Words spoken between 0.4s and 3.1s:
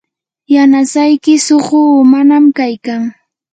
yanasayki suqu umanam kaykan.